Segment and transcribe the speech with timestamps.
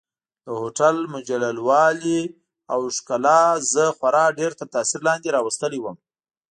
[0.45, 2.21] د هوټل مجلل والي
[2.73, 5.97] او ښکلا ما خورا ډېر تر تاثیر لاندې راوستلی وم.